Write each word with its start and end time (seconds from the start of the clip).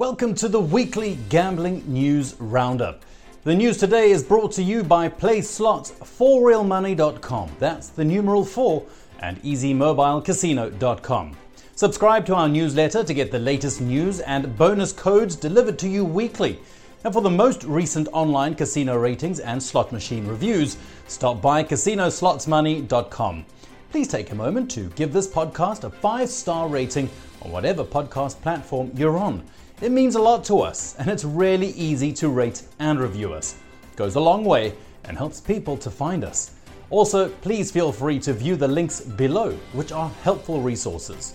Welcome 0.00 0.32
to 0.36 0.48
the 0.48 0.58
weekly 0.58 1.18
gambling 1.28 1.84
news 1.86 2.34
roundup. 2.38 3.02
The 3.44 3.54
news 3.54 3.76
today 3.76 4.12
is 4.12 4.22
brought 4.22 4.50
to 4.52 4.62
you 4.62 4.82
by 4.82 5.10
PlaySlots4realmoney.com. 5.10 7.50
That's 7.58 7.90
the 7.90 8.06
numeral 8.06 8.46
4 8.46 8.82
and 9.18 9.36
EasyMobileCasino.com. 9.42 11.36
Subscribe 11.74 12.24
to 12.24 12.34
our 12.34 12.48
newsletter 12.48 13.04
to 13.04 13.12
get 13.12 13.30
the 13.30 13.38
latest 13.38 13.82
news 13.82 14.20
and 14.20 14.56
bonus 14.56 14.94
codes 14.94 15.36
delivered 15.36 15.78
to 15.80 15.86
you 15.86 16.06
weekly. 16.06 16.58
And 17.04 17.12
for 17.12 17.20
the 17.20 17.28
most 17.28 17.64
recent 17.64 18.08
online 18.14 18.54
casino 18.54 18.96
ratings 18.96 19.40
and 19.40 19.62
slot 19.62 19.92
machine 19.92 20.26
reviews, 20.26 20.78
stop 21.08 21.42
by 21.42 21.62
CasinoSlotsMoney.com. 21.62 23.44
Please 23.90 24.08
take 24.08 24.30
a 24.30 24.34
moment 24.34 24.70
to 24.70 24.88
give 24.96 25.12
this 25.12 25.28
podcast 25.28 25.84
a 25.84 25.90
five 25.90 26.30
star 26.30 26.68
rating 26.68 27.10
on 27.42 27.50
whatever 27.50 27.84
podcast 27.84 28.40
platform 28.40 28.90
you're 28.94 29.18
on. 29.18 29.42
It 29.80 29.92
means 29.92 30.14
a 30.14 30.20
lot 30.20 30.44
to 30.44 30.60
us, 30.60 30.94
and 30.98 31.08
it's 31.08 31.24
really 31.24 31.70
easy 31.70 32.12
to 32.12 32.28
rate 32.28 32.64
and 32.80 33.00
review 33.00 33.32
us. 33.32 33.56
It 33.90 33.96
goes 33.96 34.14
a 34.14 34.20
long 34.20 34.44
way 34.44 34.74
and 35.04 35.16
helps 35.16 35.40
people 35.40 35.74
to 35.78 35.90
find 35.90 36.22
us. 36.22 36.50
Also, 36.90 37.30
please 37.40 37.70
feel 37.70 37.90
free 37.90 38.18
to 38.18 38.34
view 38.34 38.56
the 38.56 38.68
links 38.68 39.00
below, 39.00 39.52
which 39.72 39.90
are 39.90 40.10
helpful 40.22 40.60
resources. 40.60 41.32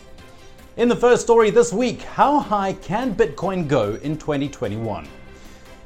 In 0.77 0.87
the 0.87 0.95
first 0.95 1.23
story 1.23 1.49
this 1.49 1.73
week, 1.73 2.03
how 2.03 2.37
high 2.37 2.73
can 2.73 3.15
Bitcoin 3.15 3.67
go 3.67 3.95
in 4.03 4.15
2021? 4.15 5.07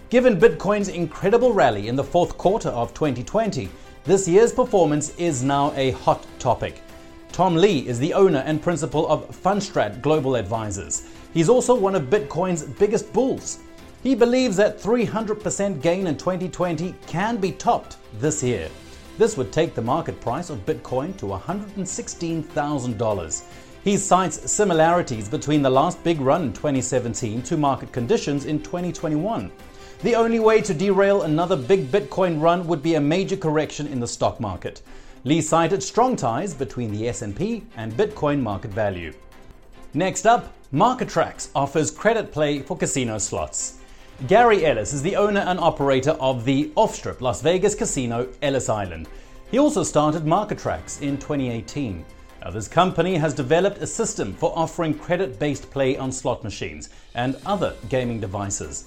Given 0.09 0.37
Bitcoin's 0.37 0.89
incredible 0.89 1.53
rally 1.53 1.87
in 1.87 1.95
the 1.95 2.03
fourth 2.03 2.37
quarter 2.37 2.69
of 2.69 2.93
2020, 2.93 3.69
this 4.03 4.27
year's 4.27 4.51
performance 4.51 5.15
is 5.15 5.43
now 5.43 5.71
a 5.77 5.91
hot 5.91 6.25
topic. 6.39 6.81
Tom 7.39 7.55
Lee 7.55 7.87
is 7.87 7.99
the 7.99 8.13
owner 8.13 8.39
and 8.39 8.61
principal 8.61 9.07
of 9.07 9.29
Fundstrat 9.29 10.01
Global 10.01 10.35
Advisors. 10.35 11.03
He's 11.33 11.47
also 11.47 11.73
one 11.73 11.95
of 11.95 12.09
Bitcoin's 12.09 12.63
biggest 12.63 13.13
bulls. 13.13 13.59
He 14.03 14.13
believes 14.13 14.57
that 14.57 14.77
300% 14.77 15.81
gain 15.81 16.07
in 16.07 16.17
2020 16.17 16.93
can 17.07 17.37
be 17.37 17.53
topped 17.53 17.95
this 18.19 18.43
year. 18.43 18.67
This 19.17 19.37
would 19.37 19.53
take 19.53 19.73
the 19.73 19.81
market 19.81 20.19
price 20.19 20.49
of 20.49 20.65
Bitcoin 20.65 21.15
to 21.15 21.27
$116,000. 21.27 23.43
He 23.85 23.95
cites 23.95 24.51
similarities 24.51 25.29
between 25.29 25.61
the 25.61 25.69
last 25.69 26.03
big 26.03 26.19
run 26.19 26.43
in 26.43 26.51
2017 26.51 27.41
to 27.43 27.55
market 27.55 27.93
conditions 27.93 28.43
in 28.43 28.61
2021. 28.61 29.49
The 30.03 30.15
only 30.15 30.41
way 30.41 30.59
to 30.59 30.73
derail 30.73 31.21
another 31.21 31.55
big 31.55 31.89
Bitcoin 31.89 32.41
run 32.41 32.67
would 32.67 32.83
be 32.83 32.95
a 32.95 32.99
major 32.99 33.37
correction 33.37 33.87
in 33.87 34.01
the 34.01 34.07
stock 34.09 34.41
market. 34.41 34.81
Lee 35.25 35.41
cited 35.41 35.83
strong 35.83 36.15
ties 36.15 36.53
between 36.53 36.91
the 36.91 37.09
S&P 37.09 37.63
and 37.75 37.91
Bitcoin 37.91 38.41
market 38.41 38.71
value. 38.71 39.13
Next 39.93 40.25
up, 40.25 40.53
Marketrax 40.73 41.49
offers 41.53 41.91
credit 41.91 42.31
play 42.31 42.59
for 42.59 42.77
casino 42.77 43.17
slots. 43.17 43.79
Gary 44.27 44.65
Ellis 44.65 44.93
is 44.93 45.01
the 45.01 45.17
owner 45.17 45.41
and 45.41 45.59
operator 45.59 46.11
of 46.21 46.45
the 46.45 46.71
off-strip 46.75 47.19
Las 47.19 47.41
Vegas 47.41 47.75
casino 47.75 48.29
Ellis 48.41 48.69
Island. 48.69 49.09
He 49.51 49.59
also 49.59 49.83
started 49.83 50.23
Marketrax 50.23 51.01
in 51.01 51.17
2018. 51.17 52.05
Now, 52.41 52.51
this 52.51 52.69
company 52.69 53.15
has 53.15 53.33
developed 53.33 53.79
a 53.79 53.87
system 53.87 54.33
for 54.33 54.57
offering 54.57 54.93
credit-based 54.93 55.69
play 55.69 55.97
on 55.97 56.13
slot 56.13 56.45
machines 56.45 56.91
and 57.15 57.35
other 57.45 57.75
gaming 57.89 58.21
devices. 58.21 58.85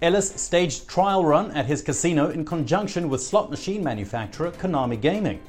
Ellis 0.00 0.32
staged 0.40 0.86
trial 0.86 1.24
run 1.24 1.50
at 1.52 1.66
his 1.66 1.82
casino 1.82 2.30
in 2.30 2.44
conjunction 2.44 3.08
with 3.08 3.20
slot 3.20 3.50
machine 3.50 3.82
manufacturer 3.82 4.52
Konami 4.52 5.00
Gaming. 5.00 5.40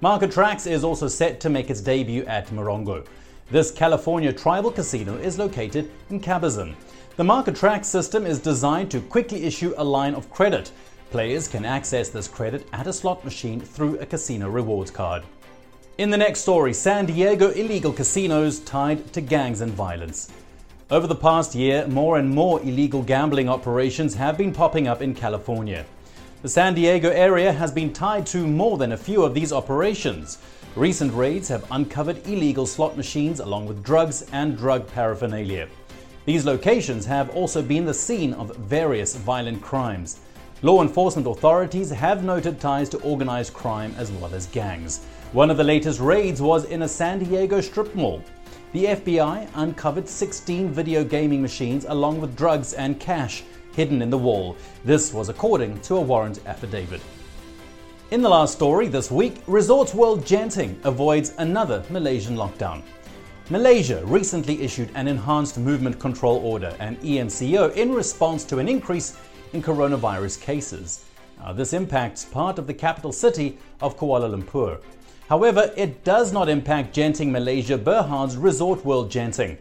Marketrax 0.00 0.70
is 0.70 0.84
also 0.84 1.08
set 1.08 1.40
to 1.40 1.50
make 1.50 1.70
its 1.70 1.80
debut 1.80 2.24
at 2.26 2.46
Morongo. 2.50 3.04
This 3.50 3.72
California 3.72 4.32
tribal 4.32 4.70
casino 4.70 5.16
is 5.16 5.40
located 5.40 5.90
in 6.08 6.20
Cabazon. 6.20 6.76
The 7.16 7.24
Marketrax 7.24 7.86
system 7.86 8.24
is 8.24 8.38
designed 8.38 8.92
to 8.92 9.00
quickly 9.00 9.42
issue 9.42 9.74
a 9.76 9.82
line 9.82 10.14
of 10.14 10.30
credit. 10.30 10.70
Players 11.10 11.48
can 11.48 11.64
access 11.64 12.10
this 12.10 12.28
credit 12.28 12.68
at 12.72 12.86
a 12.86 12.92
slot 12.92 13.24
machine 13.24 13.58
through 13.60 13.98
a 13.98 14.06
casino 14.06 14.48
rewards 14.48 14.92
card. 14.92 15.24
In 15.96 16.10
the 16.10 16.16
next 16.16 16.42
story, 16.42 16.72
San 16.74 17.06
Diego 17.06 17.50
illegal 17.50 17.92
casinos 17.92 18.60
tied 18.60 19.12
to 19.14 19.20
gangs 19.20 19.62
and 19.62 19.72
violence. 19.72 20.30
Over 20.92 21.08
the 21.08 21.16
past 21.16 21.56
year, 21.56 21.88
more 21.88 22.18
and 22.18 22.30
more 22.30 22.60
illegal 22.60 23.02
gambling 23.02 23.48
operations 23.48 24.14
have 24.14 24.38
been 24.38 24.52
popping 24.52 24.86
up 24.86 25.02
in 25.02 25.12
California. 25.12 25.84
The 26.40 26.48
San 26.48 26.74
Diego 26.74 27.10
area 27.10 27.52
has 27.52 27.72
been 27.72 27.92
tied 27.92 28.24
to 28.26 28.46
more 28.46 28.78
than 28.78 28.92
a 28.92 28.96
few 28.96 29.24
of 29.24 29.34
these 29.34 29.52
operations. 29.52 30.38
Recent 30.76 31.12
raids 31.12 31.48
have 31.48 31.66
uncovered 31.72 32.24
illegal 32.28 32.64
slot 32.64 32.96
machines 32.96 33.40
along 33.40 33.66
with 33.66 33.82
drugs 33.82 34.24
and 34.30 34.56
drug 34.56 34.86
paraphernalia. 34.86 35.66
These 36.26 36.46
locations 36.46 37.04
have 37.06 37.30
also 37.30 37.60
been 37.60 37.84
the 37.84 37.92
scene 37.92 38.34
of 38.34 38.54
various 38.54 39.16
violent 39.16 39.60
crimes. 39.62 40.20
Law 40.62 40.80
enforcement 40.80 41.26
authorities 41.26 41.90
have 41.90 42.22
noted 42.22 42.60
ties 42.60 42.88
to 42.90 42.98
organized 42.98 43.52
crime 43.52 43.92
as 43.98 44.12
well 44.12 44.32
as 44.32 44.46
gangs. 44.46 45.04
One 45.32 45.50
of 45.50 45.56
the 45.56 45.64
latest 45.64 45.98
raids 45.98 46.40
was 46.40 46.66
in 46.66 46.82
a 46.82 46.88
San 46.88 47.18
Diego 47.18 47.60
strip 47.60 47.92
mall. 47.96 48.22
The 48.70 48.84
FBI 48.84 49.48
uncovered 49.56 50.08
16 50.08 50.70
video 50.70 51.02
gaming 51.02 51.42
machines 51.42 51.84
along 51.88 52.20
with 52.20 52.36
drugs 52.36 52.74
and 52.74 53.00
cash 53.00 53.42
hidden 53.78 54.02
in 54.02 54.10
the 54.10 54.18
wall. 54.18 54.56
This 54.84 55.14
was 55.14 55.28
according 55.28 55.80
to 55.82 55.98
a 55.98 56.00
warrant 56.00 56.40
affidavit. 56.46 57.00
In 58.10 58.22
the 58.22 58.28
last 58.28 58.54
story 58.54 58.88
this 58.88 59.08
week, 59.08 59.36
Resorts 59.46 59.94
World 59.94 60.24
Genting 60.24 60.84
avoids 60.84 61.32
another 61.38 61.84
Malaysian 61.88 62.36
lockdown. 62.36 62.82
Malaysia 63.50 64.02
recently 64.04 64.60
issued 64.60 64.90
an 64.96 65.06
enhanced 65.06 65.58
movement 65.58 66.00
control 66.00 66.38
order 66.38 66.74
and 66.80 66.98
EMCO 67.02 67.72
in 67.76 67.92
response 67.92 68.42
to 68.46 68.58
an 68.58 68.68
increase 68.68 69.16
in 69.52 69.62
coronavirus 69.62 70.40
cases. 70.40 71.04
Now, 71.38 71.52
this 71.52 71.72
impacts 71.72 72.24
part 72.24 72.58
of 72.58 72.66
the 72.66 72.74
capital 72.74 73.12
city 73.12 73.58
of 73.80 73.96
Kuala 73.96 74.28
Lumpur. 74.28 74.80
However, 75.28 75.70
it 75.76 76.02
does 76.02 76.32
not 76.32 76.48
impact 76.48 76.96
Genting 76.96 77.30
Malaysia 77.30 77.78
Berhad's 77.78 78.36
Resort 78.36 78.84
World 78.84 79.08
Genting. 79.08 79.56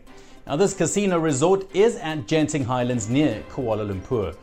Now, 0.47 0.55
this 0.55 0.73
casino 0.73 1.19
resort 1.19 1.67
is 1.75 1.97
at 1.97 2.19
Genting 2.25 2.63
Highlands 2.63 3.09
near 3.09 3.43
Kuala 3.49 3.85
Lumpur. 3.85 4.33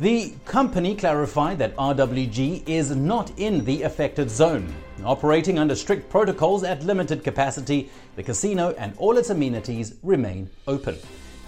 The 0.00 0.32
company 0.46 0.96
clarified 0.96 1.58
that 1.58 1.76
RWG 1.76 2.66
is 2.66 2.96
not 2.96 3.38
in 3.38 3.62
the 3.66 3.82
affected 3.82 4.30
zone. 4.30 4.74
Operating 5.04 5.58
under 5.58 5.74
strict 5.74 6.08
protocols 6.08 6.64
at 6.64 6.84
limited 6.84 7.22
capacity, 7.22 7.90
the 8.14 8.22
casino 8.22 8.70
and 8.78 8.94
all 8.96 9.18
its 9.18 9.28
amenities 9.28 9.96
remain 10.02 10.48
open. 10.66 10.96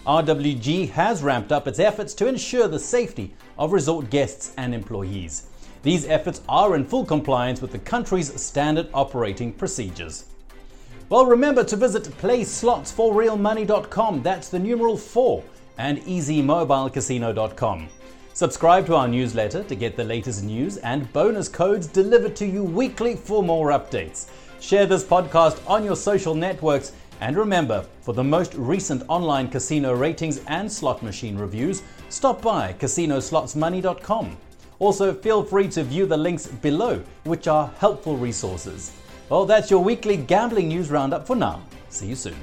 RWG 0.06 0.91
has 0.91 1.22
ramped 1.22 1.50
up 1.50 1.66
its 1.66 1.78
efforts 1.78 2.12
to 2.15 2.28
ensure 2.28 2.69
the 2.69 2.78
safety 2.78 3.32
of 3.56 3.72
resort 3.72 4.10
guests 4.10 4.53
and 4.59 4.75
employees. 4.75 5.47
These 5.82 6.04
efforts 6.04 6.43
are 6.47 6.77
in 6.77 6.84
full 6.84 7.06
compliance 7.06 7.62
with 7.62 7.72
the 7.72 7.78
country's 7.78 8.38
standard 8.38 8.91
operating 8.93 9.50
procedures. 9.50 10.27
Well, 11.10 11.24
remember 11.24 11.64
to 11.64 11.74
visit 11.74 12.02
playslots4realmoney.com, 12.04 14.22
that's 14.22 14.50
the 14.50 14.58
numeral 14.58 14.98
4, 14.98 15.42
and 15.78 16.02
easymobilecasino.com. 16.02 17.88
Subscribe 18.34 18.84
to 18.86 18.94
our 18.94 19.08
newsletter 19.08 19.64
to 19.64 19.74
get 19.74 19.97
the 19.97 20.04
latest 20.04 20.44
news 20.44 20.76
and 20.76 21.10
bonus 21.14 21.48
codes 21.48 21.86
delivered 21.86 22.36
to 22.36 22.47
you 22.47 22.62
weekly 22.62 23.16
for 23.16 23.42
more 23.42 23.70
updates. 23.70 24.28
Share 24.60 24.84
this 24.84 25.02
podcast 25.02 25.58
on 25.66 25.82
your 25.82 25.97
social 25.97 26.34
networks, 26.34 26.92
and 27.22 27.38
remember, 27.38 27.86
for 28.02 28.12
the 28.12 28.22
most 28.22 28.52
recent 28.54 29.02
online 29.08 29.48
casino 29.48 29.94
ratings 29.94 30.42
and 30.47 30.70
slot 30.70 31.02
machine 31.02 31.38
reviews, 31.38 31.82
stop 32.10 32.42
by 32.42 32.74
CasinoSlotsMoney.com. 32.74 34.36
Also, 34.78 35.14
feel 35.14 35.42
free 35.42 35.68
to 35.68 35.84
view 35.84 36.04
the 36.04 36.18
links 36.18 36.48
below, 36.48 37.02
which 37.24 37.48
are 37.48 37.70
helpful 37.78 38.18
resources. 38.18 38.92
Well, 39.28 39.44
that's 39.44 39.71
your 39.71 39.84
weekly 39.84 40.16
gambling 40.16 40.69
news 40.69 40.91
roundup 40.91 41.27
for 41.27 41.37
now. 41.37 41.61
See 41.91 42.06
you 42.06 42.15
soon. 42.15 42.37